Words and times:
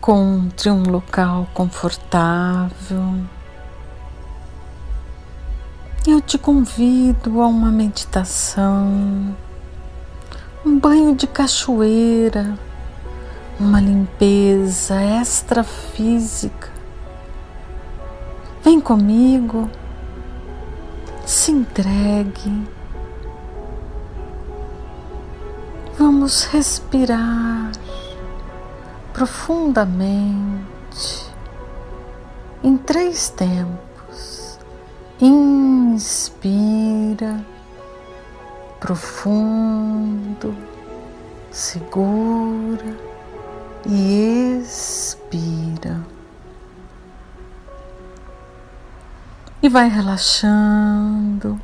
Encontre 0.00 0.70
um 0.70 0.82
local 0.84 1.46
confortável. 1.52 3.16
Eu 6.08 6.22
te 6.22 6.38
convido 6.38 7.42
a 7.42 7.46
uma 7.46 7.70
meditação, 7.70 9.36
um 10.64 10.78
banho 10.78 11.14
de 11.14 11.26
cachoeira, 11.26 12.58
uma 13.58 13.78
limpeza 13.78 14.96
extrafísica. 15.20 16.70
Vem 18.64 18.80
comigo, 18.80 19.68
se 21.26 21.52
entregue. 21.52 22.66
Vamos 25.98 26.44
respirar 26.44 27.70
profundamente 29.12 30.60
em 32.62 32.76
três 32.76 33.28
tempos. 33.30 34.58
Inspira 35.20 36.60
profundo, 38.80 40.56
segura 41.50 42.96
e 43.86 44.58
expira. 44.62 46.00
E 49.62 49.68
vai 49.68 49.88
relaxando 49.90 51.60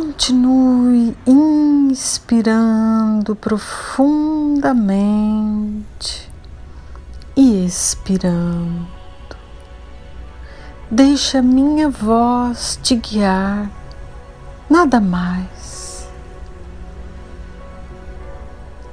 Continue 0.00 1.16
inspirando 1.26 3.34
profundamente 3.34 6.30
e 7.36 7.64
expirando. 7.64 8.86
Deixa 10.88 11.42
minha 11.42 11.88
voz 11.88 12.78
te 12.80 12.94
guiar, 12.94 13.68
nada 14.70 15.00
mais. 15.00 16.08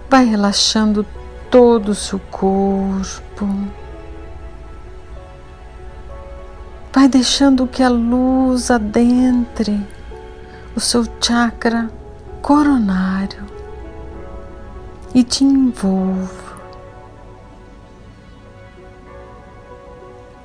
Vai 0.09 0.25
relaxando 0.25 1.05
todo 1.51 1.89
o 1.89 1.95
seu 1.95 2.17
corpo. 2.31 3.47
Vai 6.91 7.07
deixando 7.07 7.67
que 7.67 7.83
a 7.83 7.89
luz 7.89 8.71
adentre 8.71 9.93
o 10.75 10.79
seu 10.79 11.05
chakra 11.21 11.89
coronário 12.41 13.45
e 15.13 15.23
te 15.23 15.43
envolva. 15.45 16.55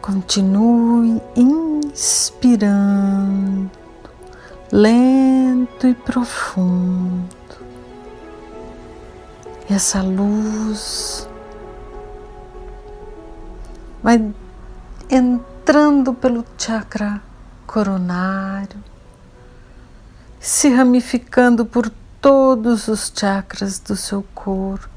Continue 0.01 1.21
inspirando 1.37 2.71
lento 4.73 5.87
e 5.87 5.95
profundo. 5.95 7.29
E 9.69 9.75
essa 9.75 10.03
luz 10.03 11.29
vai 14.03 14.33
entrando 15.11 16.15
pelo 16.15 16.45
chakra 16.57 17.21
coronário 17.67 18.91
se 20.41 20.71
ramificando 20.71 21.67
por 21.67 21.93
todos 22.19 22.89
os 22.89 23.13
chakras 23.15 23.79
do 23.79 23.95
seu 23.95 24.25
corpo, 24.35 24.89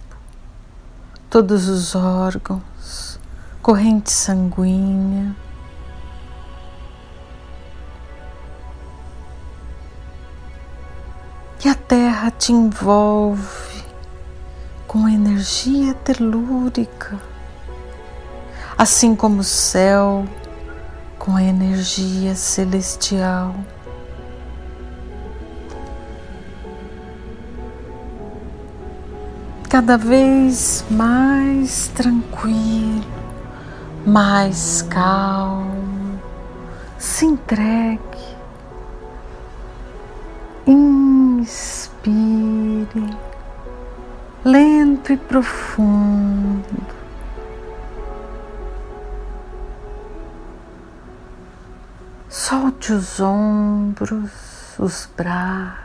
todos 1.29 1.67
os 1.67 1.95
órgãos, 1.95 3.19
corrente 3.61 4.09
sanguínea. 4.09 5.35
E 11.65 11.67
a 11.67 11.75
terra 11.75 12.31
te 12.31 12.53
envolve 12.53 13.83
com 14.87 15.09
energia 15.09 15.93
telúrica, 15.93 17.19
assim 18.77 19.13
como 19.13 19.41
o 19.41 19.43
céu 19.43 20.25
com 21.19 21.35
a 21.35 21.43
energia 21.43 22.33
celestial. 22.33 23.53
Cada 29.73 29.97
vez 29.97 30.85
mais 30.91 31.87
tranquilo, 31.95 33.03
mais 34.05 34.83
calmo. 34.83 36.21
Se 36.99 37.25
entregue, 37.25 37.99
inspire 40.67 42.13
lento 44.45 45.11
e 45.11 45.17
profundo. 45.17 46.85
Solte 52.29 52.93
os 52.93 53.19
ombros, 53.19 54.29
os 54.77 55.09
braços. 55.17 55.82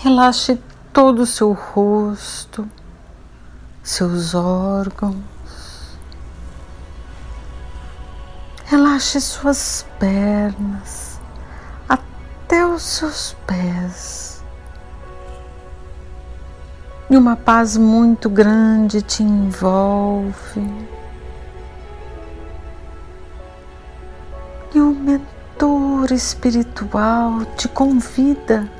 Relaxe 0.00 0.56
todo 0.92 1.22
o 1.22 1.26
seu 1.26 1.52
rosto, 1.52 2.70
seus 3.82 4.32
órgãos. 4.32 5.16
Relaxe 8.66 9.20
suas 9.20 9.84
pernas 9.98 11.20
até 11.88 12.64
os 12.64 12.80
seus 12.80 13.34
pés. 13.44 14.44
E 17.10 17.16
uma 17.16 17.34
paz 17.34 17.76
muito 17.76 18.30
grande 18.30 19.02
te 19.02 19.24
envolve. 19.24 20.62
E 24.72 24.80
o 24.80 24.94
mentor 24.94 26.12
espiritual 26.12 27.44
te 27.56 27.66
convida 27.66 28.77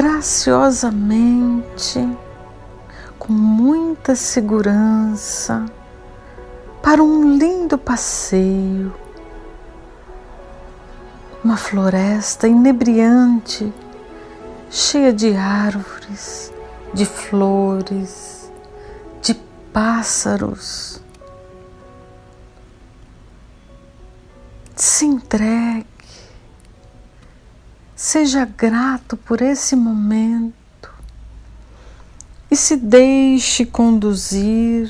graciosamente, 0.00 1.98
com 3.18 3.32
muita 3.32 4.14
segurança, 4.14 5.66
para 6.80 7.02
um 7.02 7.36
lindo 7.36 7.76
passeio, 7.76 8.94
uma 11.42 11.56
floresta 11.56 12.46
inebriante, 12.46 13.74
cheia 14.70 15.12
de 15.12 15.34
árvores, 15.34 16.52
de 16.94 17.04
flores, 17.04 18.52
de 19.20 19.34
pássaros. 19.72 21.02
Se 24.76 25.06
entregue 25.06 25.97
Seja 28.00 28.44
grato 28.44 29.16
por 29.16 29.42
esse 29.42 29.74
momento 29.74 30.88
e 32.48 32.54
se 32.54 32.76
deixe 32.76 33.66
conduzir. 33.66 34.88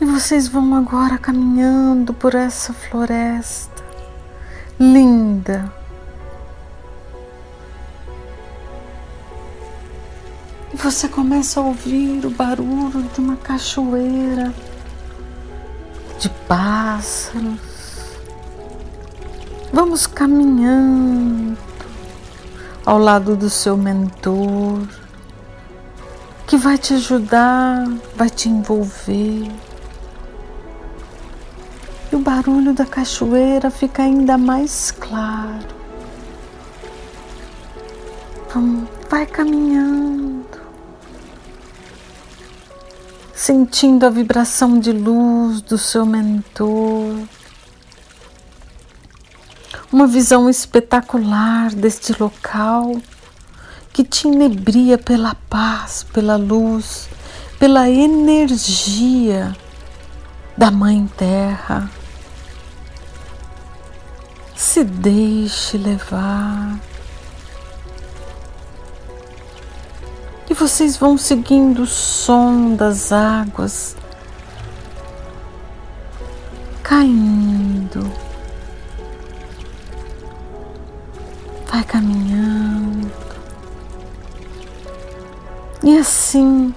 E 0.00 0.04
vocês 0.06 0.48
vão 0.48 0.74
agora 0.74 1.18
caminhando 1.18 2.14
por 2.14 2.34
essa 2.34 2.72
floresta 2.72 3.84
linda. 4.80 5.70
E 10.72 10.76
você 10.78 11.06
começa 11.06 11.60
a 11.60 11.64
ouvir 11.64 12.24
o 12.24 12.30
barulho 12.30 13.02
de 13.12 13.20
uma 13.20 13.36
cachoeira 13.36 14.54
de 16.22 16.28
pássaros. 16.46 17.58
Vamos 19.72 20.06
caminhando 20.06 21.58
ao 22.86 22.96
lado 22.96 23.36
do 23.36 23.50
seu 23.50 23.76
mentor, 23.76 24.86
que 26.46 26.56
vai 26.56 26.78
te 26.78 26.94
ajudar, 26.94 27.88
vai 28.14 28.30
te 28.30 28.48
envolver. 28.48 29.50
E 32.12 32.14
o 32.14 32.20
barulho 32.20 32.72
da 32.72 32.86
cachoeira 32.86 33.68
fica 33.68 34.04
ainda 34.04 34.38
mais 34.38 34.92
claro. 34.92 35.66
Vamos, 38.54 38.88
vai 39.10 39.26
caminhando 39.26 40.31
sentindo 43.42 44.06
a 44.06 44.08
vibração 44.08 44.78
de 44.78 44.92
luz 44.92 45.60
do 45.62 45.76
seu 45.76 46.06
mentor. 46.06 47.18
Uma 49.92 50.06
visão 50.06 50.48
espetacular 50.48 51.74
deste 51.74 52.14
local 52.22 52.94
que 53.92 54.04
te 54.04 54.28
inebria 54.28 54.96
pela 54.96 55.34
paz, 55.50 56.04
pela 56.04 56.36
luz, 56.36 57.08
pela 57.58 57.90
energia 57.90 59.56
da 60.56 60.70
Mãe 60.70 61.10
Terra. 61.16 61.90
Se 64.54 64.84
deixe 64.84 65.76
levar. 65.76 66.78
E 70.52 70.54
vocês 70.54 70.98
vão 70.98 71.16
seguindo 71.16 71.84
o 71.84 71.86
som 71.86 72.74
das 72.74 73.10
águas 73.10 73.96
caindo. 76.82 78.12
Vai 81.66 81.82
caminhando. 81.84 83.10
E 85.82 85.96
assim, 85.96 86.74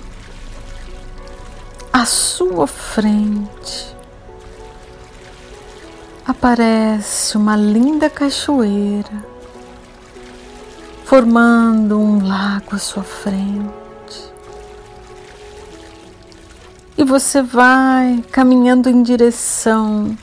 à 1.92 2.06
sua 2.06 2.68
frente, 2.68 3.94
aparece 6.26 7.36
uma 7.36 7.58
linda 7.58 8.10
cachoeira, 8.10 9.35
formando 11.16 11.98
um 11.98 12.28
lago 12.28 12.76
à 12.76 12.78
sua 12.78 13.02
frente. 13.02 13.72
E 16.98 17.06
você 17.06 17.42
vai 17.42 18.22
caminhando 18.30 18.90
em 18.90 19.02
direção 19.02 20.18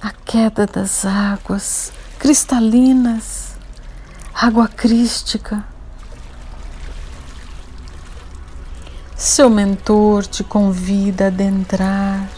à 0.00 0.12
queda 0.12 0.64
das 0.64 1.04
águas 1.04 1.92
cristalinas 2.20 3.56
água 4.32 4.68
crística. 4.68 5.64
Seu 9.16 9.50
mentor 9.50 10.24
te 10.24 10.44
convida 10.44 11.24
a 11.24 11.28
adentrar. 11.28 12.30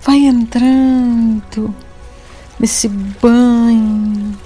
Vai 0.00 0.18
entrando 0.18 1.89
nesse 2.60 2.88
banho 2.88 4.38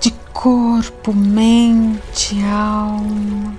de 0.00 0.10
corpo, 0.32 1.14
mente, 1.14 2.36
alma. 2.42 3.54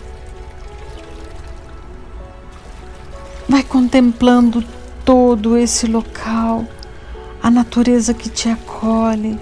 Vai 3.48 3.64
contemplando 3.64 4.62
todo 5.06 5.58
esse 5.58 5.88
local, 5.88 6.66
a 7.42 7.50
natureza 7.50 8.14
que 8.14 8.30
te 8.30 8.50
acolhe 8.50 9.40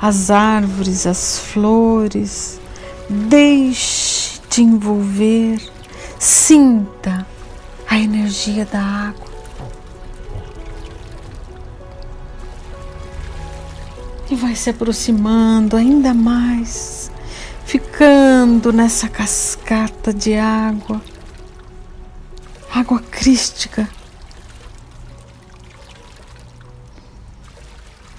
as 0.00 0.30
árvores, 0.30 1.06
as 1.06 1.38
flores. 1.38 2.58
Deixe-te 3.10 4.62
envolver, 4.62 5.60
sinta 6.18 7.26
a 7.86 7.98
energia 7.98 8.64
da 8.64 8.80
água. 8.80 9.33
E 14.34 14.36
vai 14.36 14.54
se 14.56 14.68
aproximando 14.68 15.76
ainda 15.76 16.12
mais, 16.12 17.08
ficando 17.64 18.72
nessa 18.72 19.08
cascata 19.08 20.12
de 20.12 20.34
água, 20.34 21.00
água 22.68 22.98
crística 22.98 23.88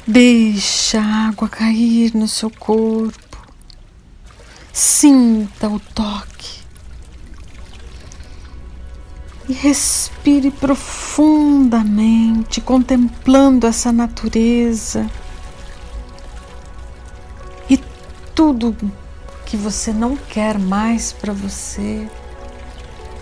Deixa 0.07 1.01
a 1.01 1.27
água 1.27 1.49
cair 1.49 2.15
no 2.15 2.29
seu 2.29 2.49
corpo. 2.49 3.45
Sinta 4.71 5.67
o 5.67 5.81
toque. 5.81 6.61
E 9.49 9.53
respire 9.53 10.49
profundamente, 10.49 12.61
contemplando 12.61 13.67
essa 13.67 13.91
natureza. 13.91 15.11
Tudo 18.35 18.75
que 19.45 19.57
você 19.57 19.91
não 19.91 20.15
quer 20.15 20.59
mais 20.59 21.11
para 21.11 21.33
você. 21.33 22.07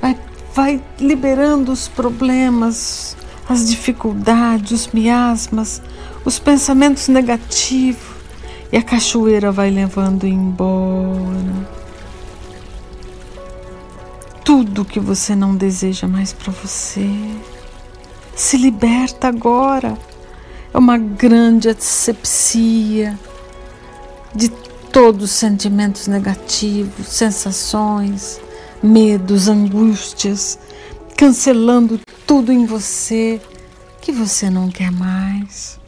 Vai, 0.01 0.19
vai 0.53 0.83
liberando 0.99 1.71
os 1.71 1.87
problemas, 1.87 3.15
as 3.47 3.69
dificuldades, 3.69 4.71
os 4.71 4.87
miasmas, 4.93 5.81
os 6.25 6.39
pensamentos 6.39 7.07
negativos 7.07 8.13
e 8.71 8.77
a 8.77 8.81
cachoeira 8.81 9.51
vai 9.51 9.69
levando 9.69 10.25
embora 10.25 11.83
tudo 14.43 14.83
que 14.83 14.99
você 14.99 15.35
não 15.35 15.55
deseja 15.55 16.07
mais 16.07 16.33
para 16.33 16.51
você. 16.51 17.09
Se 18.35 18.57
liberta 18.57 19.27
agora. 19.27 19.97
É 20.73 20.77
uma 20.77 20.97
grande 20.97 21.69
asepsia 21.69 23.17
de 24.33 24.49
todos 24.93 25.23
os 25.23 25.31
sentimentos 25.31 26.05
negativos, 26.05 27.07
sensações, 27.07 28.39
medos, 28.81 29.47
angústias, 29.47 30.59
cancelando 31.17 31.99
tudo 32.27 32.51
em 32.51 32.67
você 32.67 33.41
que 33.99 34.11
você 34.11 34.51
não 34.51 34.69
quer 34.69 34.91
mais. 34.91 35.79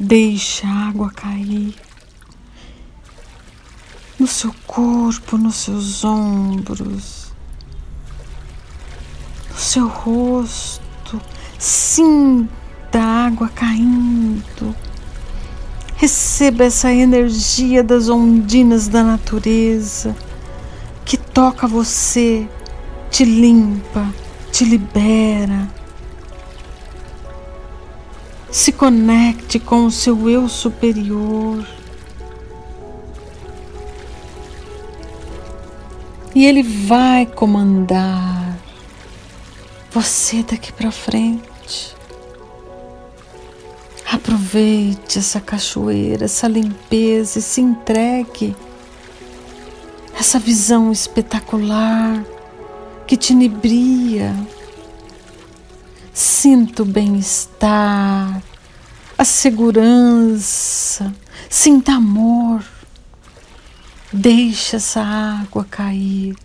Deixa 0.00 0.66
a 0.66 0.88
água 0.88 1.10
cair 1.10 1.74
no 4.18 4.26
seu 4.26 4.54
corpo, 4.66 5.36
nos 5.36 5.56
seus 5.56 6.02
ombros, 6.02 7.34
no 9.50 9.58
seu 9.58 9.88
rosto. 9.88 11.20
Sinta 11.58 12.98
a 12.98 13.26
água 13.26 13.50
caindo. 13.50 14.74
Receba 16.02 16.64
essa 16.64 16.92
energia 16.92 17.82
das 17.82 18.08
ondinas 18.08 18.88
da 18.88 19.02
natureza 19.02 20.14
que 21.04 21.16
toca 21.16 21.66
você, 21.66 22.46
te 23.08 23.24
limpa, 23.24 24.12
te 24.50 24.64
libera 24.64 25.70
se 28.52 28.70
conecte 28.70 29.58
com 29.58 29.86
o 29.86 29.90
seu 29.90 30.28
eu 30.28 30.46
superior. 30.46 31.66
E 36.34 36.44
ele 36.44 36.62
vai 36.62 37.24
comandar 37.24 38.58
você 39.90 40.42
daqui 40.42 40.70
para 40.70 40.90
frente. 40.90 41.51
Aproveite 44.12 45.18
essa 45.18 45.40
cachoeira, 45.40 46.26
essa 46.26 46.46
limpeza 46.46 47.38
e 47.38 47.42
se 47.42 47.60
entregue. 47.60 48.54
Essa 50.18 50.38
visão 50.38 50.92
espetacular 50.92 52.24
que 53.06 53.16
te 53.16 53.32
inibria 53.32 54.34
Sinta 56.14 56.82
o 56.82 56.86
bem-estar, 56.86 58.42
a 59.16 59.24
segurança, 59.24 61.14
sinta 61.48 61.92
amor. 61.92 62.62
Deixe 64.12 64.76
essa 64.76 65.00
água 65.00 65.64
cair 65.64 66.36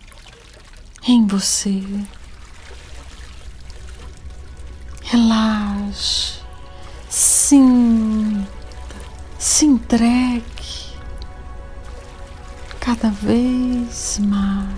em 1.06 1.26
você. 1.26 1.82
Relaxe, 5.02 6.40
sinta, 7.08 8.46
se 9.38 9.64
entregue 9.64 10.42
cada 12.80 13.10
vez 13.10 14.18
mais. 14.20 14.68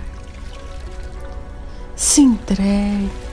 Se 1.96 2.22
entregue. 2.22 3.29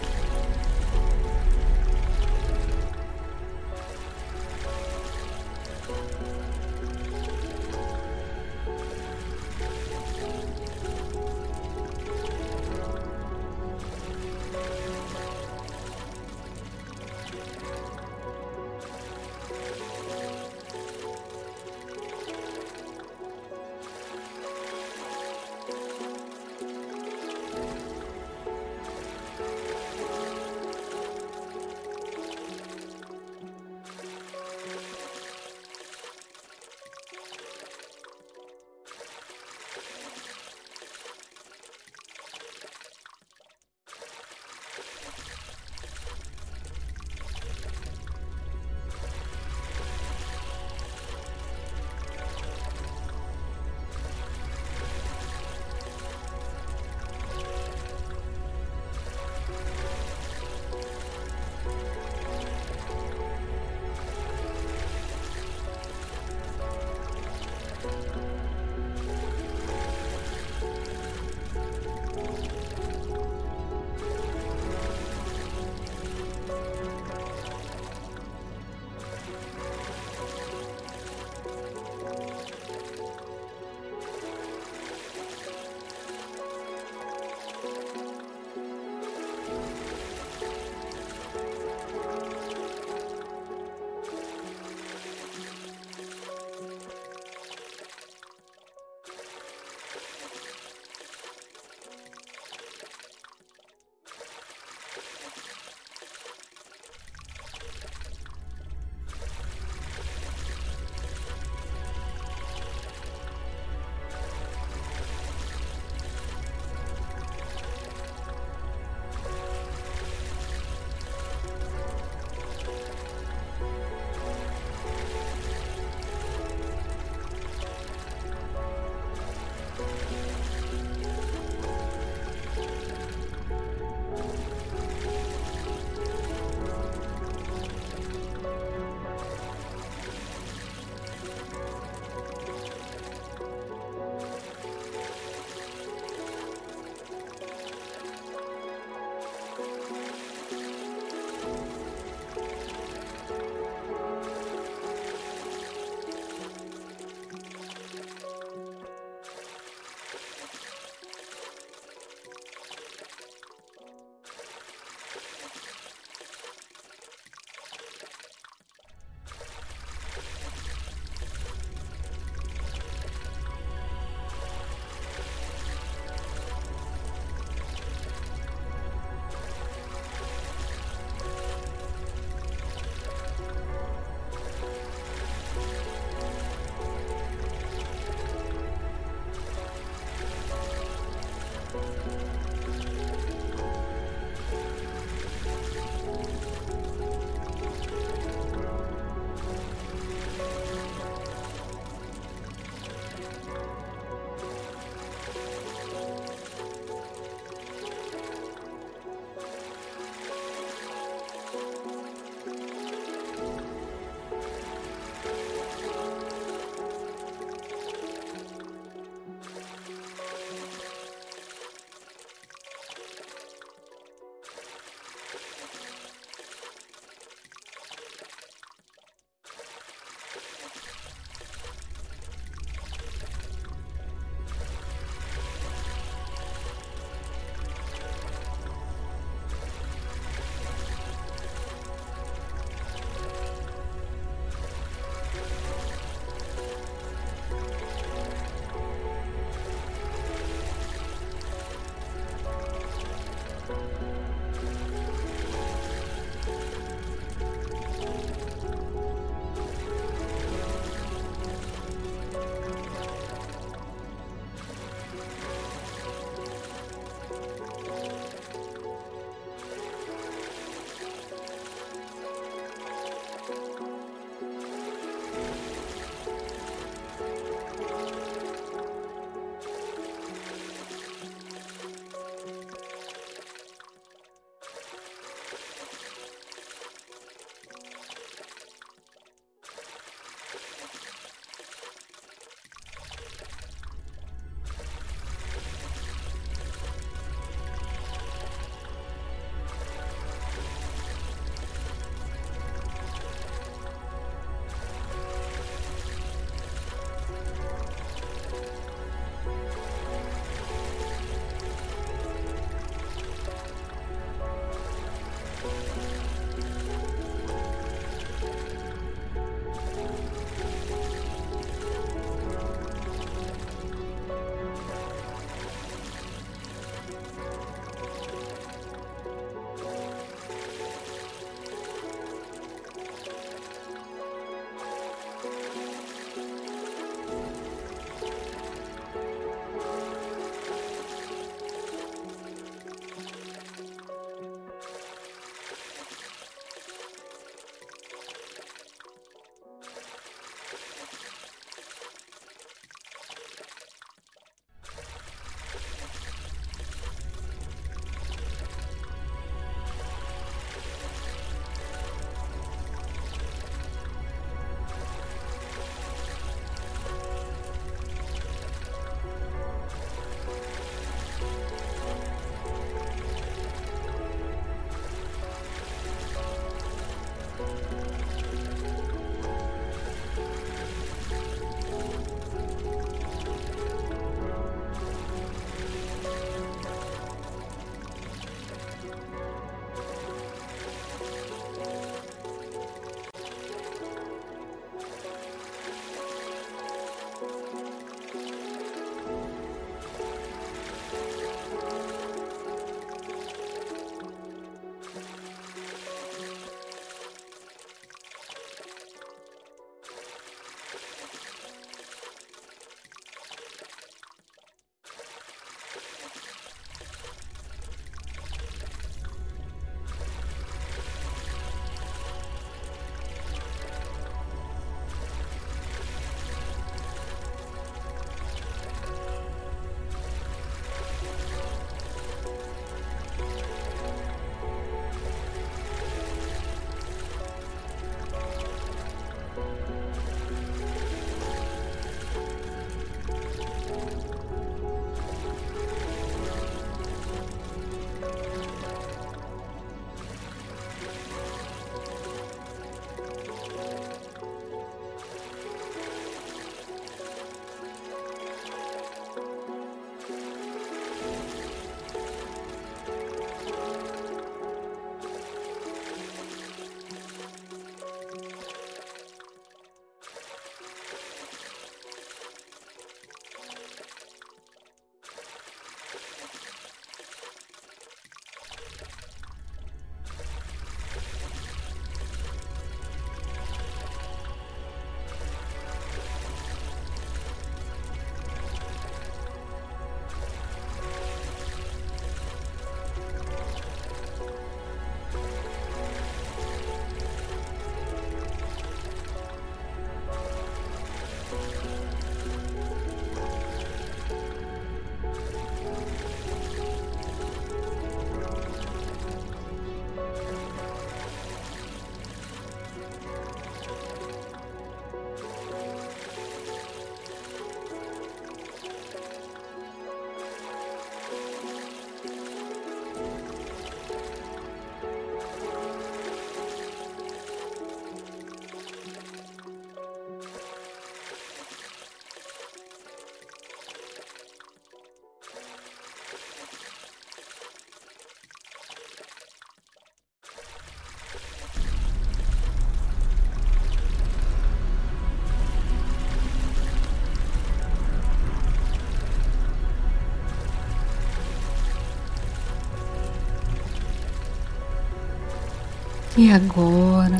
E 556.37 556.51
agora, 556.51 557.39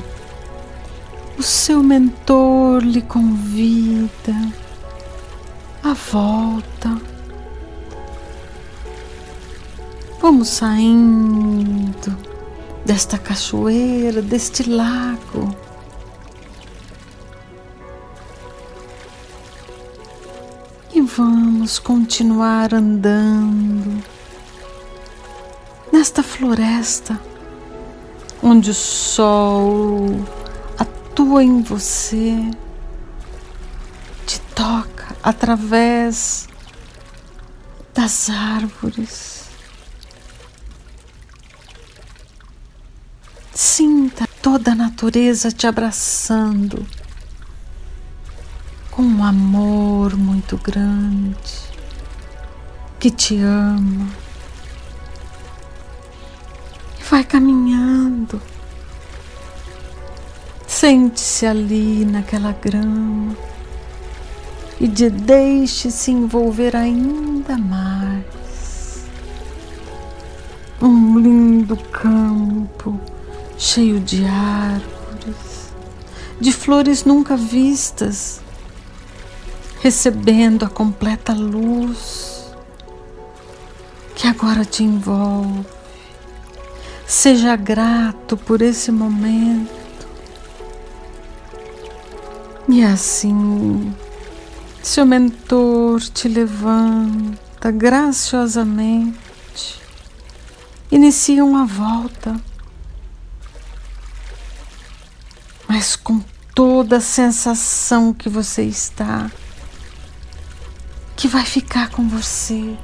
o 1.37 1.43
seu 1.43 1.83
mentor 1.83 2.81
lhe 2.81 3.03
convida 3.03 4.33
à 5.83 5.93
volta. 5.93 6.99
Vamos 10.19 10.47
saindo 10.47 12.17
desta 12.83 13.19
cachoeira, 13.19 14.19
deste 14.19 14.67
lago. 14.67 15.55
E 20.91 20.99
vamos 21.01 21.77
continuar 21.77 22.73
andando 22.73 24.03
nesta 25.93 26.23
floresta 26.23 27.36
onde 28.41 28.71
o 28.71 28.73
sol 28.73 30.07
atua 30.77 31.43
em 31.43 31.61
você, 31.61 32.51
te 34.25 34.39
toca 34.55 35.15
através 35.23 36.47
das 37.93 38.29
árvores. 38.29 39.45
Sinta 43.53 44.27
toda 44.41 44.71
a 44.71 44.75
natureza 44.75 45.51
te 45.51 45.65
abraçando 45.65 46.85
com 48.91 49.01
um 49.01 49.23
amor 49.23 50.15
muito 50.15 50.57
grande 50.57 51.67
que 52.99 53.09
te 53.11 53.37
ama. 53.39 54.26
Vai 57.09 57.23
caminhando 57.23 58.41
Sente-se 60.79 61.43
ali 61.43 62.05
naquela 62.05 62.51
grama 62.51 63.35
e 64.79 64.87
de 64.87 65.09
deixe-se 65.09 66.11
envolver 66.11 66.75
ainda 66.75 67.57
mais. 67.57 69.03
Um 70.79 71.17
lindo 71.17 71.75
campo 71.75 72.99
cheio 73.57 73.99
de 73.99 74.23
árvores, 74.23 75.73
de 76.39 76.51
flores 76.51 77.05
nunca 77.05 77.35
vistas, 77.35 78.39
recebendo 79.81 80.63
a 80.63 80.69
completa 80.69 81.33
luz 81.33 82.53
que 84.13 84.27
agora 84.27 84.63
te 84.63 84.83
envolve. 84.83 85.76
Seja 87.07 87.55
grato 87.55 88.35
por 88.35 88.61
esse 88.61 88.91
momento. 88.91 89.73
E 92.67 92.83
assim, 92.83 93.95
seu 94.83 95.05
mentor 95.05 96.01
te 96.01 96.27
levanta 96.27 97.71
graciosamente, 97.71 99.81
inicia 100.91 101.45
uma 101.45 101.65
volta, 101.65 102.35
mas 105.65 105.95
com 105.95 106.21
toda 106.53 106.97
a 106.97 107.01
sensação 107.01 108.13
que 108.13 108.27
você 108.27 108.63
está, 108.63 109.31
que 111.15 111.29
vai 111.29 111.45
ficar 111.45 111.89
com 111.89 112.05
você. 112.09 112.77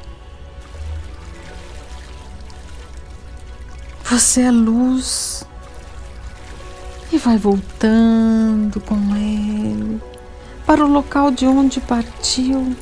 Você 4.14 4.42
é 4.42 4.52
luz 4.52 5.44
e 7.12 7.18
vai 7.18 7.36
voltando 7.36 8.80
com 8.80 8.96
ele 9.16 10.00
para 10.68 10.86
o 10.86 10.88
local 10.88 11.32
de 11.32 11.48
onde 11.48 11.82
partiu 11.82 12.76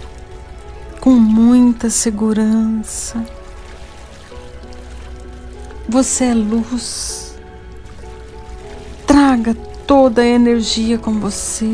com 0.99 1.11
muita 1.11 1.89
segurança. 1.89 3.25
Você 5.87 6.25
é 6.25 6.33
luz. 6.33 7.39
Traga 9.07 9.53
toda 9.87 10.23
a 10.23 10.27
energia 10.27 10.97
com 10.97 11.17
você. 11.17 11.71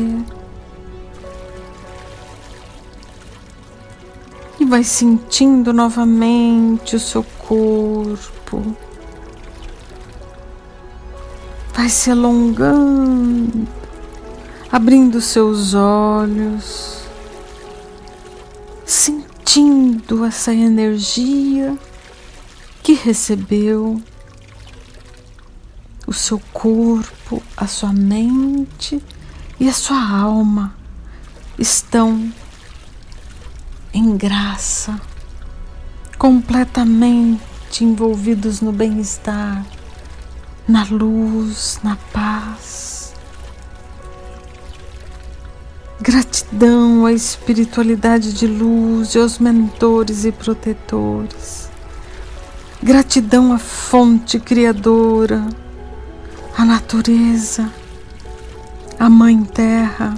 E 4.60 4.64
vai 4.64 4.84
sentindo 4.84 5.72
novamente 5.72 6.94
o 6.94 7.00
seu 7.00 7.24
corpo 7.24 8.76
vai 11.78 11.88
se 11.88 12.10
alongando, 12.10 13.68
abrindo 14.68 15.20
seus 15.20 15.74
olhos, 15.74 17.04
sentindo 18.84 20.24
essa 20.24 20.52
energia 20.52 21.78
que 22.82 22.94
recebeu. 22.94 24.02
O 26.04 26.12
seu 26.12 26.40
corpo, 26.52 27.40
a 27.56 27.68
sua 27.68 27.92
mente 27.92 29.00
e 29.60 29.68
a 29.68 29.72
sua 29.72 30.02
alma 30.02 30.74
estão 31.56 32.32
em 33.94 34.16
graça, 34.16 35.00
completamente 36.18 37.84
envolvidos 37.84 38.60
no 38.60 38.72
bem-estar 38.72 39.64
na 40.68 40.84
luz, 40.90 41.80
na 41.82 41.96
paz. 42.12 43.14
Gratidão 45.98 47.06
à 47.06 47.12
espiritualidade 47.12 48.34
de 48.34 48.46
luz 48.46 49.14
e 49.14 49.18
aos 49.18 49.38
mentores 49.38 50.26
e 50.26 50.30
protetores. 50.30 51.70
Gratidão 52.82 53.52
à 53.52 53.58
fonte 53.58 54.38
criadora, 54.38 55.48
à 56.56 56.64
natureza, 56.64 57.72
à 58.98 59.08
Mãe 59.08 59.42
Terra. 59.42 60.14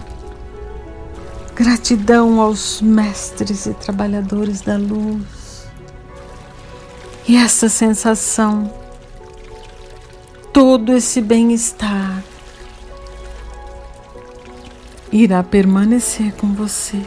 Gratidão 1.55 2.41
aos 2.41 2.83
mestres 2.83 3.67
e 3.67 3.75
trabalhadores 3.75 4.63
da 4.63 4.77
luz. 4.77 5.67
E 7.29 7.37
essa 7.37 7.69
sensação 7.69 8.80
todo 10.61 10.93
esse 10.93 11.23
bem-estar 11.23 12.23
irá 15.11 15.43
permanecer 15.43 16.35
com 16.35 16.53
você 16.53 17.03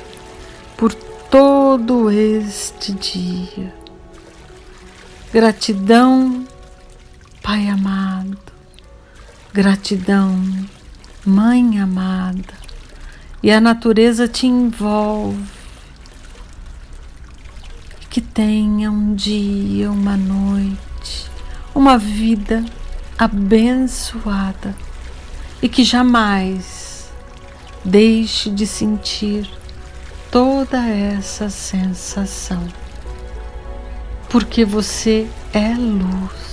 por 0.75 0.91
todo 0.91 2.09
este 2.09 2.93
dia. 2.93 3.71
Gratidão, 5.31 6.47
Pai 7.43 7.69
amado, 7.69 8.39
gratidão, 9.53 10.35
Mãe 11.23 11.79
amada, 11.79 12.55
e 13.43 13.51
a 13.51 13.61
natureza 13.61 14.27
te 14.27 14.47
envolve. 14.47 15.37
Que 18.09 18.19
tenha 18.19 18.89
um 18.89 19.13
dia, 19.13 19.91
uma 19.91 20.17
noite, 20.17 21.29
uma 21.75 21.99
vida 21.99 22.65
abençoada 23.23 24.75
e 25.62 25.69
que 25.69 25.83
jamais 25.83 27.09
deixe 27.83 28.49
de 28.49 28.67
sentir 28.67 29.49
toda 30.29 30.86
essa 30.88 31.49
sensação, 31.49 32.67
porque 34.29 34.65
você 34.65 35.27
é 35.53 35.73
luz. 35.73 36.52